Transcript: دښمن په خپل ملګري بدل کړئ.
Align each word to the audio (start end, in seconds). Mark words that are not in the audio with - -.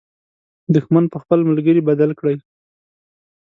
دښمن 0.75 1.03
په 1.13 1.17
خپل 1.23 1.39
ملګري 1.49 1.81
بدل 1.89 2.11
کړئ. 2.19 2.35